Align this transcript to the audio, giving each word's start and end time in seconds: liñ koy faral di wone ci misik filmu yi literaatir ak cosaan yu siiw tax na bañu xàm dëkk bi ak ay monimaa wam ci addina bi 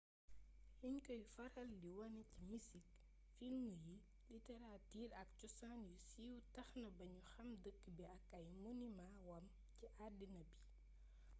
liñ 0.81 0.95
koy 1.05 1.23
faral 1.35 1.69
di 1.81 1.89
wone 1.97 2.21
ci 2.31 2.39
misik 2.49 2.85
filmu 3.35 3.71
yi 3.85 3.95
literaatir 4.33 5.09
ak 5.21 5.27
cosaan 5.39 5.81
yu 5.91 5.97
siiw 6.09 6.35
tax 6.55 6.67
na 6.81 6.89
bañu 6.97 7.21
xàm 7.31 7.49
dëkk 7.63 7.81
bi 7.95 8.03
ak 8.15 8.23
ay 8.37 8.45
monimaa 8.63 9.15
wam 9.27 9.45
ci 9.75 9.85
addina 10.05 10.41
bi 10.49 10.57